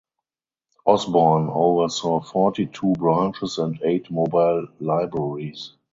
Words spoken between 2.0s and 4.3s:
forty two branches and eight